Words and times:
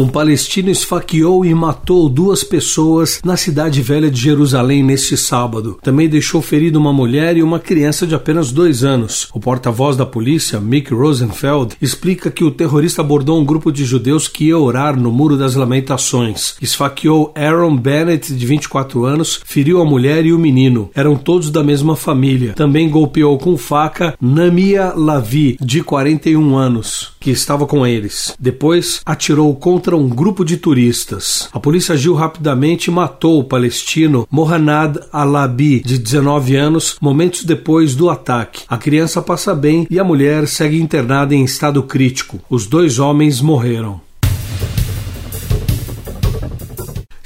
Um 0.00 0.08
palestino 0.08 0.70
esfaqueou 0.70 1.44
e 1.44 1.54
matou 1.54 2.08
duas 2.08 2.42
pessoas 2.42 3.20
na 3.22 3.36
cidade 3.36 3.82
velha 3.82 4.10
de 4.10 4.18
Jerusalém 4.18 4.82
neste 4.82 5.14
sábado. 5.14 5.78
Também 5.82 6.08
deixou 6.08 6.40
ferido 6.40 6.78
uma 6.78 6.90
mulher 6.90 7.36
e 7.36 7.42
uma 7.42 7.60
criança 7.60 8.06
de 8.06 8.14
apenas 8.14 8.50
dois 8.50 8.82
anos. 8.82 9.28
O 9.34 9.38
porta-voz 9.38 9.98
da 9.98 10.06
polícia, 10.06 10.58
Mick 10.58 10.94
Rosenfeld, 10.94 11.76
explica 11.82 12.30
que 12.30 12.42
o 12.42 12.50
terrorista 12.50 13.02
abordou 13.02 13.38
um 13.38 13.44
grupo 13.44 13.70
de 13.70 13.84
judeus 13.84 14.26
que 14.26 14.46
ia 14.46 14.56
orar 14.56 14.98
no 14.98 15.12
Muro 15.12 15.36
das 15.36 15.54
Lamentações. 15.54 16.54
Esfaqueou 16.62 17.30
Aaron 17.36 17.76
Bennett, 17.76 18.32
de 18.32 18.46
24 18.46 19.04
anos, 19.04 19.38
feriu 19.44 19.82
a 19.82 19.84
mulher 19.84 20.24
e 20.24 20.32
o 20.32 20.38
menino. 20.38 20.88
Eram 20.94 21.14
todos 21.14 21.50
da 21.50 21.62
mesma 21.62 21.94
família. 21.94 22.54
Também 22.54 22.88
golpeou 22.88 23.36
com 23.36 23.54
faca 23.58 24.16
Namia 24.18 24.94
Lavi, 24.96 25.58
de 25.60 25.82
41 25.82 26.56
anos, 26.56 27.09
que 27.20 27.30
estava 27.30 27.66
com 27.66 27.86
eles. 27.86 28.34
Depois 28.40 29.02
atirou 29.04 29.54
contra 29.54 29.96
um 29.96 30.08
grupo 30.08 30.44
de 30.44 30.56
turistas. 30.56 31.48
A 31.52 31.60
polícia 31.60 31.94
agiu 31.94 32.14
rapidamente 32.14 32.86
e 32.86 32.90
matou 32.90 33.38
o 33.38 33.44
palestino 33.44 34.26
Mohanad 34.30 34.96
Alabi, 35.12 35.80
de 35.80 35.98
19 35.98 36.56
anos, 36.56 36.96
momentos 37.00 37.44
depois 37.44 37.94
do 37.94 38.08
ataque. 38.08 38.64
A 38.68 38.78
criança 38.78 39.20
passa 39.20 39.54
bem 39.54 39.86
e 39.90 40.00
a 40.00 40.04
mulher 40.04 40.48
segue 40.48 40.80
internada 40.80 41.34
em 41.34 41.44
estado 41.44 41.82
crítico. 41.82 42.40
Os 42.48 42.66
dois 42.66 42.98
homens 42.98 43.40
morreram. 43.40 44.09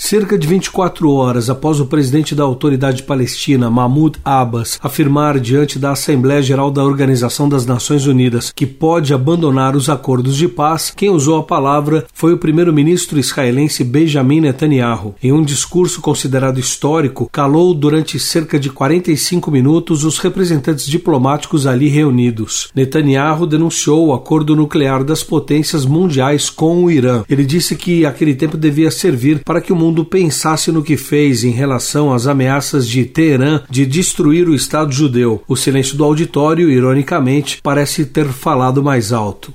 Cerca 0.07 0.37
de 0.37 0.47
24 0.47 1.11
horas 1.11 1.49
após 1.49 1.81
o 1.81 1.87
presidente 1.87 2.35
da 2.35 2.45
Autoridade 2.45 3.05
Palestina, 3.05 3.71
Mahmoud 3.71 4.19
Abbas, 4.23 4.79
afirmar 4.83 5.41
diante 5.41 5.79
da 5.79 5.93
Assembleia 5.93 6.43
Geral 6.43 6.71
da 6.71 6.85
Organização 6.85 7.49
das 7.49 7.65
Nações 7.65 8.07
Unidas 8.07 8.53
que 8.55 8.67
pode 8.67 9.15
abandonar 9.15 9.75
os 9.75 9.89
acordos 9.89 10.37
de 10.37 10.47
paz, 10.47 10.93
quem 10.95 11.09
usou 11.09 11.39
a 11.39 11.43
palavra 11.43 12.05
foi 12.13 12.35
o 12.35 12.39
primeiro-ministro 12.39 13.19
israelense 13.19 13.83
Benjamin 13.83 14.43
Netanyahu. 14.43 15.15
Em 15.23 15.33
um 15.33 15.43
discurso 15.43 16.03
considerado 16.03 16.61
histórico, 16.61 17.27
calou 17.33 17.73
durante 17.73 18.21
cerca 18.21 18.61
de 18.61 18.69
45 18.69 19.51
minutos 19.51 20.05
os 20.05 20.19
representantes 20.19 20.85
diplomáticos 20.85 21.67
ali 21.67 21.89
reunidos. 21.89 22.69
Netanyahu 22.75 23.47
denunciou 23.47 24.09
o 24.09 24.13
acordo 24.13 24.55
nuclear 24.55 25.03
das 25.03 25.23
potências 25.23 25.87
mundiais 25.87 26.51
com 26.51 26.85
o 26.85 26.91
Irã. 26.91 27.25
Ele 27.27 27.47
disse 27.47 27.75
que 27.75 28.05
aquele 28.05 28.35
tempo 28.35 28.59
devia 28.59 28.91
servir 28.91 29.43
para 29.43 29.63
que 29.63 29.73
o 29.73 29.77
mundo 29.77 29.94
mundo 29.95 30.05
pensasse 30.05 30.73
no 30.73 30.83
que 30.83 30.97
fez 30.97 31.45
em 31.45 31.51
relação 31.51 32.13
às 32.13 32.27
ameaças 32.27 32.89
de 32.89 33.05
Teherã 33.05 33.61
de 33.71 33.87
destruir 33.87 34.49
o 34.49 34.55
Estado 34.55 34.91
judeu. 34.91 35.41
O 35.47 35.55
silêncio 35.55 35.97
do 35.97 36.03
auditório, 36.03 36.69
ironicamente, 36.69 37.61
parece 37.63 38.05
ter 38.05 38.27
falado 38.27 38.83
mais 38.83 39.13
alto. 39.13 39.53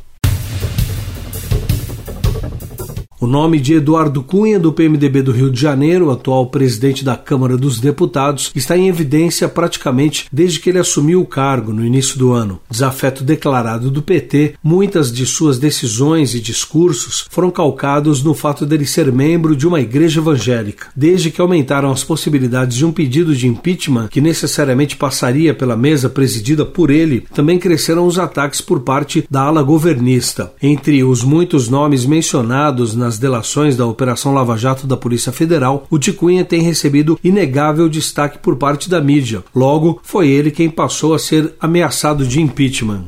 O 3.22 3.28
nome 3.28 3.60
de 3.60 3.74
Eduardo 3.74 4.24
Cunha, 4.24 4.58
do 4.58 4.72
PMDB 4.72 5.22
do 5.22 5.34
Rio 5.34 5.52
de 5.52 5.60
Janeiro, 5.60 6.10
atual 6.10 6.48
presidente 6.48 7.04
da 7.04 7.18
Câmara 7.18 7.58
dos 7.58 7.78
Deputados, 7.78 8.50
está 8.56 8.78
em 8.78 8.88
evidência 8.88 9.50
praticamente 9.50 10.28
desde 10.32 10.58
que 10.62 10.70
ele 10.70 10.80
assumiu 10.80 11.20
o 11.20 11.26
cargo 11.26 11.74
no 11.74 11.86
início 11.86 12.18
do 12.18 12.32
ano. 12.32 12.62
Desafeto 12.72 13.22
declarado 13.22 13.92
do 13.92 14.02
PT, 14.02 14.54
muitas 14.64 15.12
de 15.12 15.26
suas 15.26 15.60
decisões 15.60 16.34
e 16.34 16.40
discursos 16.40 17.28
foram 17.30 17.52
calcados 17.52 18.24
no 18.24 18.34
fato 18.34 18.66
dele 18.66 18.86
ser 18.86 19.12
membro 19.12 19.54
de 19.54 19.68
uma 19.68 19.82
igreja 19.82 20.22
evangélica. 20.22 20.88
Desde 20.96 21.30
que 21.30 21.42
aumentaram 21.42 21.92
as 21.92 22.06
possibilidades 22.06 22.78
de 22.78 22.86
um 22.86 22.92
pedido 22.94 23.36
de 23.36 23.50
impeachment 23.50 24.08
que 24.08 24.22
necessariamente 24.22 24.96
passaria 24.96 25.54
pela 25.54 25.76
mesa 25.76 26.10
presidida 26.10 26.66
por 26.66 26.90
ele, 26.90 27.26
também 27.34 27.60
cresceram 27.60 28.08
os 28.08 28.18
ataques 28.18 28.62
por 28.62 28.80
parte 28.80 29.26
da 29.30 29.42
ala 29.42 29.62
governista. 29.62 30.54
Entre 30.64 31.04
os 31.04 31.22
muitos 31.22 31.68
nomes 31.68 32.06
mencionados 32.06 32.96
na 32.96 33.09
nas 33.10 33.18
delações 33.18 33.76
da 33.76 33.88
Operação 33.88 34.36
Lava 34.36 34.56
Jato 34.56 34.86
da 34.86 34.96
Polícia 34.96 35.32
Federal, 35.32 35.88
o 35.90 35.98
Ticunha 35.98 36.46
tem 36.46 36.62
recebido 36.62 37.20
inegável 37.24 37.90
destaque 37.90 38.38
por 38.38 38.56
parte 38.56 38.88
da 38.88 39.02
mídia. 39.02 39.44
Logo, 39.56 40.00
foi 40.04 40.30
ele 40.30 40.52
quem 40.52 40.70
passou 40.70 41.16
a 41.16 41.20
ser 41.20 41.56
ameaçado 41.60 42.24
de 42.24 42.40
impeachment. 42.40 43.06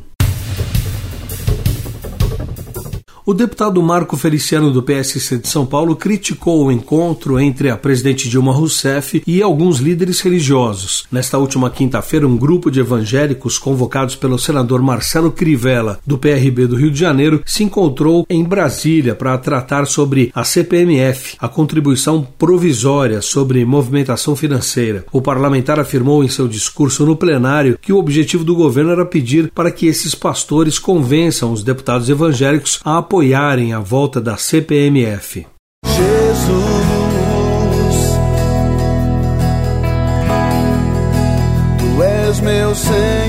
O 3.31 3.33
deputado 3.33 3.81
Marco 3.81 4.17
Feliciano 4.17 4.71
do 4.71 4.83
PSC 4.83 5.37
de 5.37 5.47
São 5.47 5.65
Paulo 5.65 5.95
criticou 5.95 6.65
o 6.65 6.71
encontro 6.71 7.39
entre 7.39 7.69
a 7.69 7.77
presidente 7.77 8.27
Dilma 8.27 8.51
Rousseff 8.51 9.23
e 9.25 9.41
alguns 9.41 9.77
líderes 9.77 10.19
religiosos. 10.19 11.05
Nesta 11.09 11.37
última 11.37 11.69
quinta-feira, 11.69 12.27
um 12.27 12.35
grupo 12.35 12.69
de 12.69 12.81
evangélicos 12.81 13.57
convocados 13.57 14.17
pelo 14.17 14.37
senador 14.37 14.81
Marcelo 14.81 15.31
Crivella, 15.31 15.97
do 16.05 16.17
PRB 16.17 16.67
do 16.67 16.75
Rio 16.75 16.91
de 16.91 16.99
Janeiro, 16.99 17.41
se 17.45 17.63
encontrou 17.63 18.25
em 18.29 18.43
Brasília 18.43 19.15
para 19.15 19.37
tratar 19.37 19.87
sobre 19.87 20.29
a 20.35 20.43
CPMF, 20.43 21.37
a 21.39 21.47
contribuição 21.47 22.27
provisória 22.37 23.21
sobre 23.21 23.63
movimentação 23.63 24.35
financeira. 24.35 25.05
O 25.09 25.21
parlamentar 25.21 25.79
afirmou 25.79 26.21
em 26.21 26.27
seu 26.27 26.49
discurso 26.49 27.05
no 27.05 27.15
plenário 27.15 27.79
que 27.81 27.93
o 27.93 27.97
objetivo 27.97 28.43
do 28.43 28.55
governo 28.55 28.91
era 28.91 29.05
pedir 29.05 29.49
para 29.55 29.71
que 29.71 29.87
esses 29.87 30.13
pastores 30.13 30.77
convençam 30.77 31.53
os 31.53 31.63
deputados 31.63 32.09
evangélicos 32.09 32.81
a 32.83 32.97
apoiarem 33.21 33.71
a 33.71 33.79
volta 33.79 34.19
da 34.19 34.35
CPMF. 34.35 35.45
Jesus, 35.85 36.47
tu 41.77 42.03
és 42.03 42.39
meu 42.39 42.73
Senhor, 42.73 43.20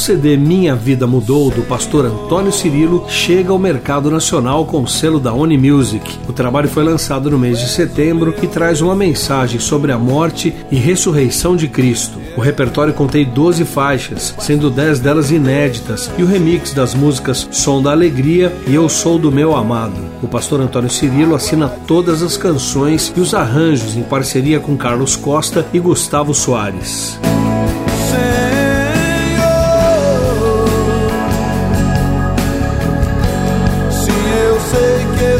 CD 0.00 0.36
Minha 0.36 0.74
Vida 0.74 1.06
Mudou, 1.06 1.50
do 1.50 1.62
pastor 1.62 2.06
Antônio 2.06 2.50
Cirilo, 2.50 3.04
chega 3.06 3.52
ao 3.52 3.58
mercado 3.58 4.10
nacional 4.10 4.64
com 4.64 4.82
o 4.82 4.88
selo 4.88 5.20
da 5.20 5.32
Oni 5.32 5.58
Music. 5.58 6.18
O 6.26 6.32
trabalho 6.32 6.68
foi 6.68 6.82
lançado 6.82 7.30
no 7.30 7.38
mês 7.38 7.60
de 7.60 7.68
setembro 7.68 8.34
e 8.42 8.46
traz 8.46 8.80
uma 8.80 8.96
mensagem 8.96 9.60
sobre 9.60 9.92
a 9.92 9.98
morte 9.98 10.54
e 10.70 10.76
ressurreição 10.76 11.54
de 11.54 11.68
Cristo. 11.68 12.18
O 12.36 12.40
repertório 12.40 12.94
contém 12.94 13.26
12 13.26 13.64
faixas, 13.66 14.34
sendo 14.38 14.70
10 14.70 15.00
delas 15.00 15.30
inéditas, 15.30 16.10
e 16.16 16.22
o 16.22 16.26
remix 16.26 16.72
das 16.72 16.94
músicas 16.94 17.46
Som 17.50 17.82
da 17.82 17.90
Alegria 17.90 18.52
e 18.66 18.74
Eu 18.74 18.88
Sou 18.88 19.18
do 19.18 19.30
Meu 19.30 19.54
Amado. 19.54 20.00
O 20.22 20.28
pastor 20.28 20.60
Antônio 20.60 20.90
Cirilo 20.90 21.34
assina 21.34 21.68
todas 21.68 22.22
as 22.22 22.38
canções 22.38 23.12
e 23.14 23.20
os 23.20 23.34
arranjos 23.34 23.96
em 23.96 24.02
parceria 24.02 24.60
com 24.60 24.76
Carlos 24.76 25.14
Costa 25.14 25.66
e 25.74 25.78
Gustavo 25.78 26.32
Soares. 26.32 27.18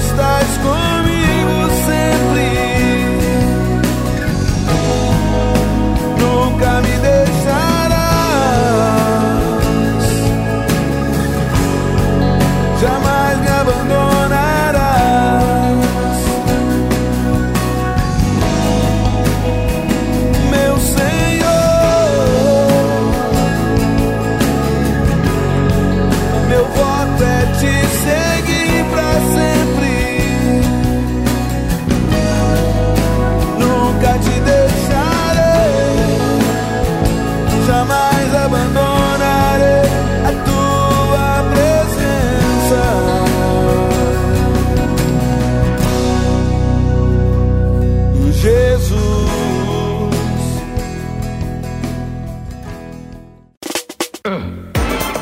estás 0.00 0.58
comigo. 0.58 0.89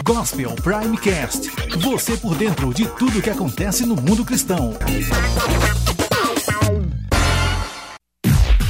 Gospel 0.05 0.51
Primecast. 0.57 1.51
Você 1.79 2.17
por 2.17 2.35
dentro 2.35 2.75
de 2.75 2.87
tudo 2.87 3.23
que 3.23 3.31
acontece 3.31 3.87
no 3.87 3.95
mundo 3.95 4.25
cristão. 4.25 4.77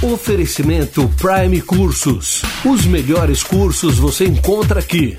Oferecimento 0.03 1.09
Prime 1.21 1.63
Cursos. 1.63 2.43
Os 2.65 2.85
melhores 2.85 3.43
cursos 3.43 3.99
você 3.99 4.27
encontra 4.27 4.81
aqui. 4.81 5.19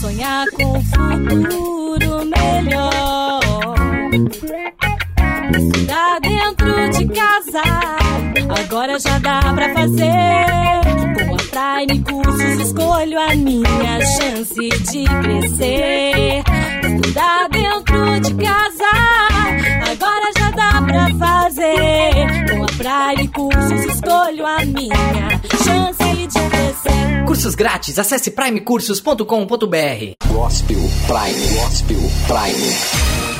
Sonhar 0.00 0.46
com 0.50 0.78
um 0.78 0.84
futuro 0.84 2.26
melhor. 2.26 3.40
Tá 5.86 6.18
dentro 6.20 6.90
de 6.90 7.14
casa, 7.14 7.62
agora 8.64 8.98
já 8.98 9.18
dá 9.18 9.40
pra 9.54 9.72
fazer. 9.72 10.61
Escolho 12.62 13.18
a 13.18 13.34
minha 13.34 14.00
chance 14.18 14.68
de 14.68 15.04
crescer. 15.04 16.42
Estudar 16.84 17.48
dentro 17.50 18.20
de 18.20 18.34
casa, 18.34 18.90
agora 19.90 20.30
já 20.38 20.50
dá 20.50 20.82
pra 20.82 21.08
fazer. 21.18 22.12
Com 22.50 22.64
a 22.64 23.14
Prime 23.16 23.28
Cursos 23.28 23.84
escolho 23.94 24.46
a 24.46 24.64
minha 24.64 25.40
chance 25.64 26.14
de 26.14 26.50
crescer. 26.50 27.24
Cursos 27.26 27.54
grátis, 27.54 27.98
acesse 27.98 28.30
primecursos.com.br. 28.30 30.28
Gospel 30.28 30.80
Prime, 31.06 31.60
Gospel 31.60 32.00
Prime. 32.26 33.31